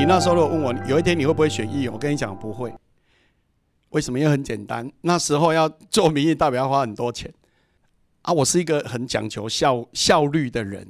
[0.00, 2.72] 你那时候如果问我有一天你会不会选议员，我跟你讲不会。
[3.90, 4.18] 为什么？
[4.18, 7.30] 因为很简单，那时候要做民意代表要花很多钱
[8.22, 8.32] 啊。
[8.32, 10.88] 我是一个很讲求效效率的人，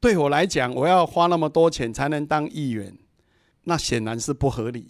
[0.00, 2.94] 对我来讲，我要花那么多钱才能当议员，
[3.64, 4.88] 那显然是不合理，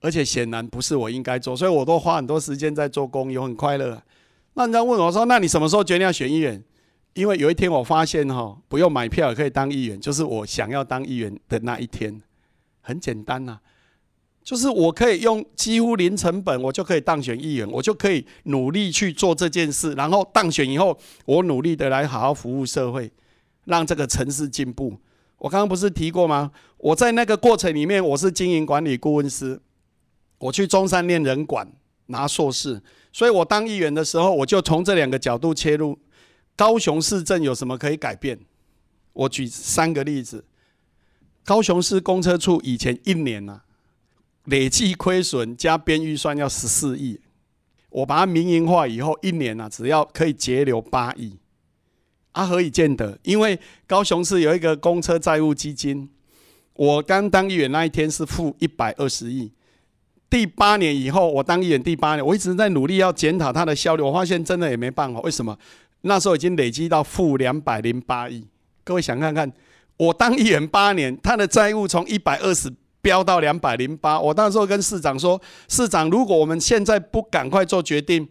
[0.00, 4.02] 而且显然不是我应该做，所以我都花很多时间在做公益，很快乐。
[4.54, 6.64] 那人家问我说：“那你什么时候决定要选议员？”
[7.12, 12.22] 因为有一天我发现哈，不用买票也可以当议员，就是我想要当议员的那一天，
[12.88, 13.60] 很简单呐。
[14.42, 23.12] 就是我可以用几乎零成本，我就可以当选议员，我就可以努力去做这件事，然后当选以后，我努力的来好好服务社会，
[23.66, 24.96] 让这个城市进步。
[25.36, 26.50] 我刚刚不是提过吗？
[26.78, 29.60] 我在那个过程里面，我是经营管理顾问师，
[30.38, 31.70] 我去中山念人管
[32.06, 32.80] 拿硕士，
[33.12, 35.98] 所以我当议员的时候，我就从这两个角度切入。
[36.56, 38.40] 高雄市政有什么可以改变？
[39.12, 40.44] 我举三个例子。
[41.48, 43.62] 高雄市公车处以前一年呢。
[44.44, 47.18] 累计亏损加编预算要十四亿，
[47.88, 51.38] 我把它民营化以后，一年啊，只要可以节流八亿，
[52.32, 53.18] 啊，何以见得？
[53.22, 56.10] 因为高雄市有一个公车债务基金，
[56.74, 59.52] 我刚当议员那一天是负一百二十亿，
[60.30, 65.58] 第八年以后，我当议员第八年，我一直在努力要检讨它的效率，我发现真的也没办法，为什么？
[66.02, 68.46] 那时候已经累积到负两百零八亿，
[68.82, 69.52] 各位想看看，
[69.98, 72.72] 我当议员八年，他的债务从一百二十。
[73.00, 78.28] 飙到两百零八，我那时候跟市长说：“市长，如果我们现在不赶快做决定，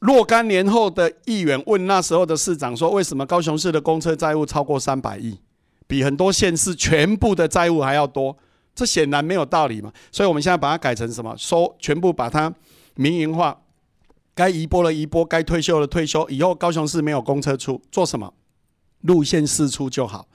[0.00, 5.38] 若干年后的议员问那时候的市长说，为什么高雄市的公车债务超过三百亿，
[5.86, 8.36] 比很多县市全部的债务还要多？
[8.74, 9.90] 这显然没有道理嘛。
[10.10, 11.32] 所以我们现在把它改成什么？
[11.38, 12.52] 收全部把它
[12.96, 13.56] 民营化，
[14.34, 16.28] 该移拨的移拨，该退休的退休。
[16.28, 18.34] 以后高雄市没有公车处，做什么？
[19.02, 20.26] 路线释出就好，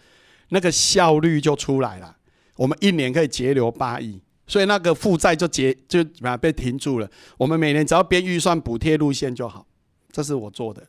[0.49, 2.15] 那个效率就出来了。”
[2.57, 7.07] 我们一年可以节流八亿，所以那个负债就结就把被停住了。
[7.37, 9.67] 我们每年只要编预算补贴路线就好，
[10.11, 10.81] 这是我做的。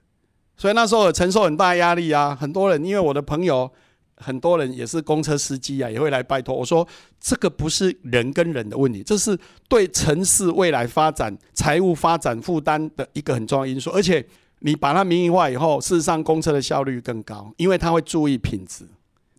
[0.56, 3.70] 所以那时候我承受很大压力啊，很多人因为我的朋友，
[4.16, 6.88] 很多人也是公车司机啊，也会来拜托我说，
[7.20, 9.38] 这个不是人跟人的问题，这是
[9.68, 13.90] 对城市未来发展、财务发展负担的一个很重要因素。
[13.90, 14.26] 而且
[14.60, 18.86] 你把它民营化以后，事实上公车的效率更高，因为它会注意品质。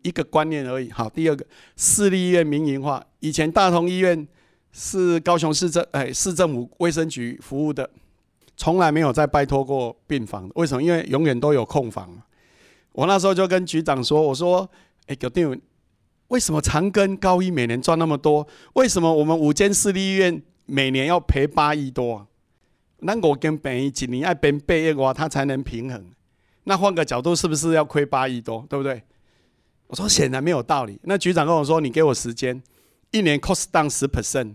[0.02, 0.92] 一个观念而已。
[0.92, 1.46] 好，第二个，
[1.76, 3.04] 私立医院民营化。
[3.20, 4.28] 以前大同医院
[4.72, 7.90] 是高雄市政哎市政府卫生局服务的，
[8.56, 10.50] 从来没有再拜托过病房。
[10.56, 10.82] 为什么？
[10.82, 12.10] 因为永远都有空房。
[12.94, 14.70] 我那时候就跟局长说：“我说，
[15.08, 15.62] 哎，葛定，
[16.30, 18.46] 为什么长庚高医每年赚那么多？
[18.74, 22.28] 为什么我们五间私立医院每年要赔八亿多？
[23.00, 26.06] 那我跟本医几年要编八亿话，他才能平衡。
[26.66, 28.66] 那换个角度，是不是要亏八亿多？
[28.70, 29.02] 对不对？”
[29.90, 31.00] 我说显然没有道理。
[31.04, 32.62] 那局长跟我说：“你给我时间，
[33.10, 34.54] 一年 cost down 十 percent。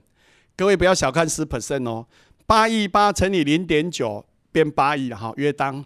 [0.56, 2.06] 各位不要小看十 percent 哦，
[2.46, 5.84] 八亿八乘以零点九变八亿哈，约当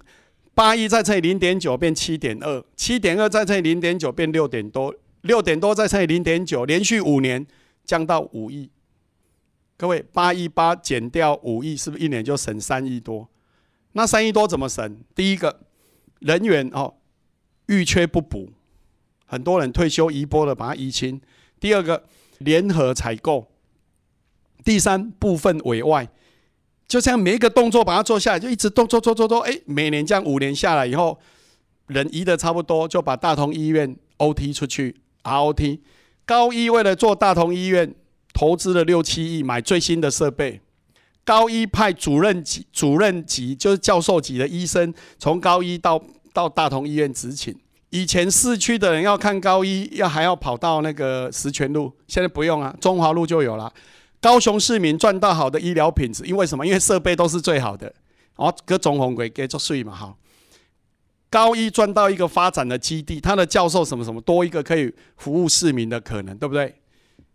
[0.54, 7.46] 八亿再乘以零点九变七点二，七点二再乘以零点九变六点多，六点多再乘以零点九，连续五年
[7.86, 8.70] 降到五亿。
[9.78, 13.26] 各位八亿八减掉五亿，是不是一年就省三亿多？
[13.92, 14.98] 那三亿多怎么省？
[15.14, 15.60] 第一个
[16.18, 16.96] 人员哦，
[17.68, 18.50] 预缺不补。”
[19.28, 21.20] 很多人退休移拨了，把它移清。
[21.60, 22.02] 第二个，
[22.38, 23.46] 联合采购；
[24.64, 26.08] 第三部分委外，
[26.88, 29.40] 就这样每一个动作把它做下来，就一直动做做做做。
[29.40, 31.18] 哎，每年这样五年下来以后，
[31.88, 34.96] 人移的差不多，就把大同医院 OT 出去。
[35.24, 35.80] ROT
[36.24, 37.94] 高一为了做大同医院，
[38.32, 40.62] 投资了六七亿买最新的设备。
[41.24, 46.02] 高一派主任级、主任级就是教授级的医生，从高一到
[46.32, 47.54] 到大同医院执勤。
[47.90, 53.72] 以前市区的人要看高一，要还要跑到那个石泉路，现在不用啊，中华路就有了。
[54.20, 56.66] 高雄市民赚到好的医疗品质，因为什么？
[56.66, 57.90] 因为设备都是最好的。
[58.36, 60.14] 哦，各种红鬼给做税嘛，哈。
[61.30, 66.74] 高一赚到一个发展的基地，他的教授什么什么多一个可以服务市民的可能，对不对？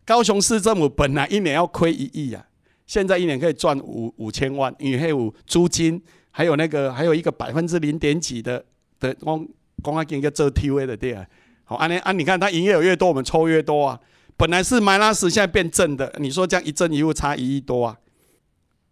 [0.06, 2.46] 高雄市政府本来一年要亏一亿啊，
[2.86, 8.64] 现在一年可以赚五五千万，因为还有租金，还有那个还有一个百分之零点几的
[9.00, 9.48] 的光。
[9.84, 11.28] 公安局一个做 TV 的店，
[11.64, 14.00] 好，安尼啊，你看他营业额越多，我们抽越多啊。
[14.36, 17.98] 本来是 minus，现在变正的，你说这样一正一负差一亿多啊？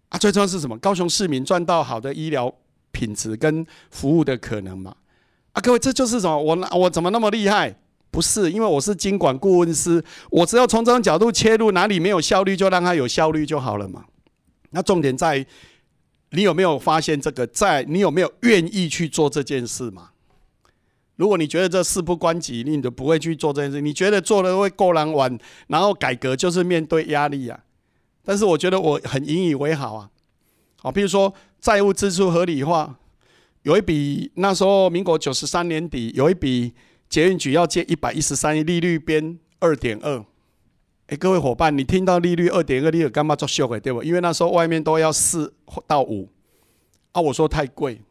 [0.10, 0.78] 啊，最重要是什么？
[0.78, 2.54] 高雄市民赚到好的医疗
[2.92, 4.94] 品质跟服务的可能嘛？
[5.54, 6.38] 啊，各位，这就是什么？
[6.38, 7.76] 我我怎么那么厉害？
[8.12, 14.04] 不是，因为我是经管顾问师，我只要从这种角度切入，哪里没有效率就让它有效率就好了嘛。
[14.72, 15.46] 那重点在于
[16.32, 17.48] 你有没有发现这个？
[17.48, 20.11] 在你有没有愿意去做这件事嘛？
[21.22, 23.80] 如果你觉得这事不关己，你就不会去做这件事。
[23.80, 25.38] 你觉得做了会过难玩，
[25.68, 27.64] 然后改革就是面对压力啊。
[28.26, 30.10] 但是我觉得我很引以为豪啊。
[30.82, 32.98] 好，比如说债务支出合理化，
[33.62, 36.74] 有一笔那时候民国九十三年底有一笔
[37.08, 40.26] 捷运局要借一百一十三亿，利率边二点二。
[41.06, 44.02] 哎，各位伙伴，你听到利率二点二，你有干嘛作秀的对不？
[44.02, 45.54] 因为那时候外面都要四
[45.86, 46.28] 到五
[47.12, 48.02] 啊，我说太贵，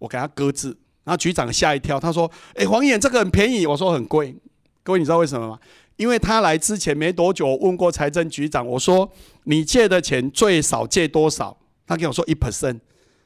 [0.00, 0.76] 我给他搁置。
[1.02, 4.36] 然后局长吓一跳，他说：“哎，黄眼这个很便宜。”我说：“很贵。”
[4.84, 5.58] 各位，你知道为什么吗？
[5.96, 9.10] 因为他来之前没多久，问过财政局长，我说
[9.44, 11.56] ：“你借的钱最少借多少？”
[11.86, 12.80] 他跟我说：“一 percent。”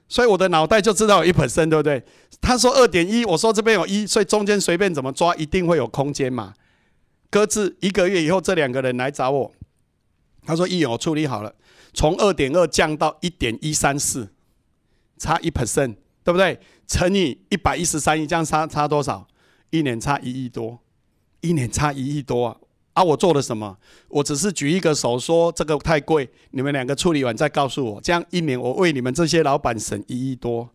[0.09, 2.03] 所以我的脑袋就知道一 percent，对不对？
[2.41, 6.55] 他说二点一，我说这边有一，所以中间随便怎么抓，一定会有空间嘛。
[7.31, 9.53] 搁置一个月以后，这两个人来找我，
[10.47, 11.55] 他说：“一我处理好了，
[11.93, 14.29] 从二点二降到一点一三四，
[15.19, 16.59] 差一 percent。”对不对？
[16.87, 19.27] 乘以一百一十三亿，这样差差多少？
[19.71, 20.79] 一年差一亿多，
[21.41, 22.57] 一年差一亿多啊！
[22.93, 23.77] 啊，我做了什么？
[24.09, 28.01] 我只是举一个手说这个太贵，你们两个处理完再告诉我。
[28.01, 30.71] 这样一年我为你们这些老板省一亿多，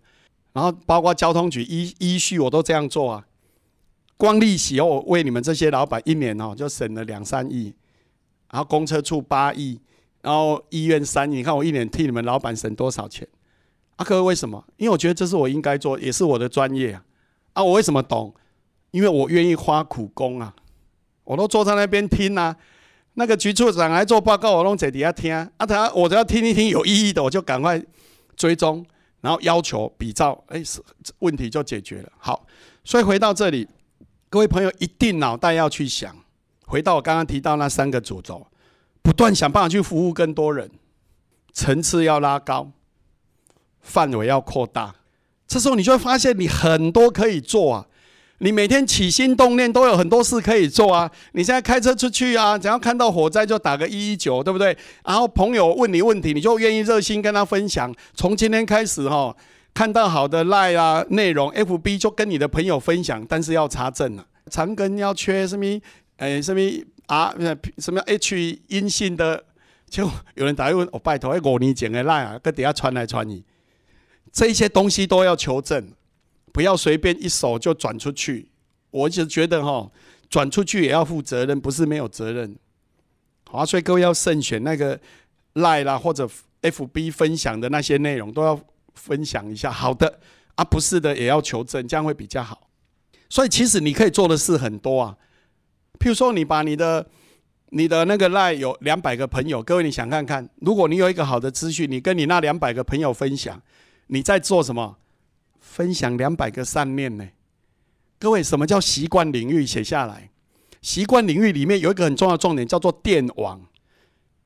[0.52, 3.26] 然后包括交通局依依序我都这样做啊。
[4.18, 7.74] 光利息哦我为你们这些老板一年哦就省了两三亿，
[8.52, 9.80] 然后公车处八亿，
[10.22, 13.26] 然后医院三亿，你看我一年替你们老板省多少钱？
[14.00, 14.64] 阿哥为什么？
[14.78, 17.04] 因为我觉得这是我应该做，也是我的专业啊！
[17.52, 18.34] 啊，我为什么懂？
[18.92, 20.56] 因为我愿意花苦功啊！
[21.26, 22.56] 我都坐在那边听啊，
[23.16, 25.50] 那个局处长来做报告，我弄在底下听啊。
[25.68, 27.84] 他我只要听一听有意义的，我就赶快
[28.38, 28.86] 追踪，
[29.20, 30.64] 然后要求比照，哎，
[31.20, 32.10] 问题就解决了。
[32.18, 32.48] 好，
[32.86, 33.68] 所以回到这里，
[34.30, 36.16] 各位朋友一定脑袋要去想，
[36.66, 38.48] 回到我刚刚提到那三个主轴，
[39.02, 40.72] 不断想办法去服务更多人，
[41.52, 42.72] 层次要拉高。
[43.82, 44.94] 范围要扩大，
[45.48, 47.86] 这时候你就会发现你很多可以做啊！
[48.42, 51.12] 你每天起心动念都有很多事可以做啊！
[51.34, 54.78] 你现在开车出去啊，只要看到火灾就打个一一九，对不对？
[55.04, 57.94] 然后朋友问你问题，你就愿意热心跟他分享。
[58.14, 59.36] 从今天开始哈，
[59.74, 64.26] 看到好的赖啊内容，FB 就跟你的朋友分享，但是要查证啊。
[64.50, 65.66] 长庚要缺什么？
[66.18, 66.62] 诶，什么
[67.08, 67.34] 啊？
[67.78, 69.44] 什么 H 阴性的？
[69.90, 73.44] 就有人打来问我，拜托，五年前的赖啊，搁底下传来传去。
[74.32, 75.92] 这些东西都要求证，
[76.52, 78.50] 不要随便一手就转出去。
[78.92, 79.92] 我就觉得哈，
[80.30, 82.56] 转出去也要负责任，不是没有责任。
[83.50, 85.00] 好，所以各位要慎选那个
[85.54, 86.30] 赖啦或者
[86.62, 88.60] FB 分享的那些内容，都要
[88.96, 89.72] 分享一下。
[89.72, 90.20] 好的
[90.56, 92.70] 啊，不是的也要求证，这样会比较好。
[93.30, 95.18] 所以其实你可以做的事很多啊。
[96.00, 97.06] 譬如说，你把你的
[97.70, 103.62] 你的那个赖有两百个朋友，各位你想看看，如果你有一个好的资讯，你跟你那两百个朋友分享。
[104.12, 104.98] 你在做什么？
[105.60, 107.28] 分享两百个善念呢？
[108.18, 109.66] 各位，什么叫习惯领域？
[109.66, 110.32] 写下来。
[110.82, 113.62] 习惯领域里面有一个很重要的重点，叫做电网。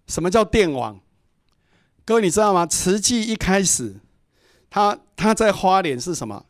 [0.08, 1.00] 什么叫电网？
[2.04, 2.66] 各位你知道吗？
[2.66, 3.96] 慈济一开始，
[4.70, 6.46] 他他在花莲是什么？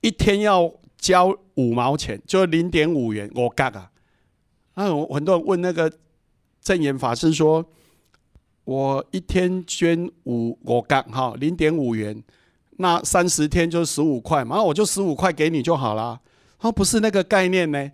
[0.00, 3.28] 一天要交五毛钱，就零点五元。
[3.34, 3.90] 我嘎啊！
[4.74, 5.92] 那我很多人问那个
[6.60, 7.66] 正言法师说
[8.64, 12.22] ：“我一天捐五我嘎哈零点五元。”
[12.76, 16.20] 那三十天就是十五块嘛，那我就十五块给你就好了。
[16.58, 17.90] 他不是那个概念呢，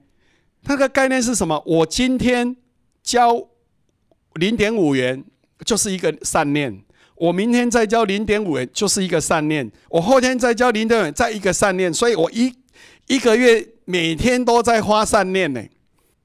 [0.62, 1.62] 那个概念是什么？
[1.66, 2.56] 我今天
[3.02, 3.48] 交
[4.34, 5.24] 零点五元
[5.64, 6.82] 就是一个善念，
[7.16, 12.54] 我明天再交零点五元就是一个善念，我后天再交零点五再一个善念，所以我一
[13.08, 15.62] 一个月每天都在花善念呢。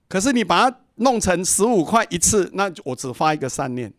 [0.08, 3.92] 可是你把它弄成十五块一次，那我只发一个善念。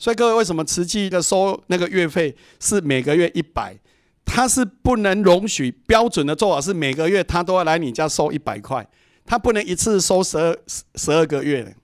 [0.00, 3.76] 所以各位，为什么慈济的收那个月费是每个月一百？
[4.24, 8.88] 他是不能容许标准的做法是每个月他都要来你家收一百块，
[9.26, 10.56] 他不能一次收十二
[10.94, 11.76] 十二个月。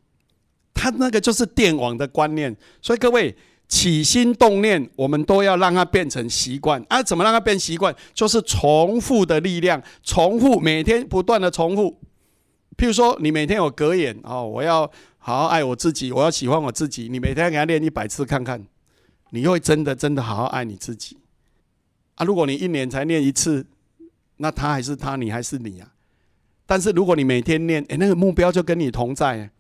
[0.73, 2.57] 他那个就是电网的观念。
[2.81, 3.37] 所以各位
[3.69, 6.83] 起心动念，我们都要让它变成习惯。
[6.89, 7.95] 啊，怎么让它变习惯？
[8.15, 12.01] 就是重复的力量，重复每天不断的重复。
[12.79, 14.91] 譬如说，你每天有格言哦，我要。
[15.27, 17.09] 好好爱我自己，我要喜欢我自己。
[17.09, 18.65] 你每天给他练一百次看看，
[19.31, 21.19] 你会真的真的好好爱你自己
[22.15, 22.25] 啊！
[22.25, 23.67] 如果你一年才练一次，
[24.37, 25.89] 那他还是他，你还是你啊。
[26.65, 29.51] 但是如果你每天练，哎，那个目标就跟你同在。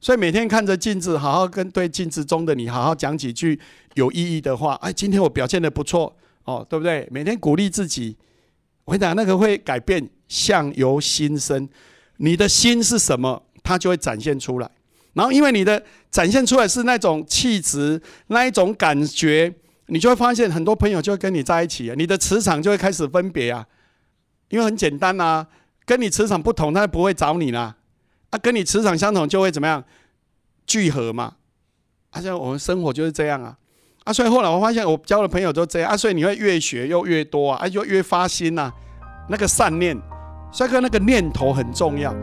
[0.00, 3.60] 所以每天看着镜子，好好跟对镜子中的你好好讲几句
[3.94, 4.74] 有意义的话。
[4.82, 7.06] 哎，今天我表现的不错哦，对不对？
[7.12, 8.16] 每天鼓励自己，
[8.84, 11.68] 我跟你讲，那个会改变，相由心生。
[12.16, 14.68] 你的心是什么，它就会展现出来。
[15.14, 19.54] 然后，因为你的展现出来是那种气质，那一种感觉，
[19.86, 23.66] 你就会发现很多朋友就会跟你在一起啊，你的磁场就会开始分别啊。
[24.50, 25.46] 因为很简单呐，
[25.86, 27.76] 跟你磁场不同，他不会找你啦。
[28.30, 29.82] 啊，跟你磁场相同就会怎么样
[30.66, 31.36] 聚合嘛？
[32.10, 33.56] 而且我们生活就是这样啊。
[34.04, 38.72] 啊，所以后来我发现我交的朋友都这样啊，所以你会越学又越多啊，啊就越发心呐，
[39.28, 39.96] 那个善念，
[40.52, 42.14] 帅哥那个念头很重要。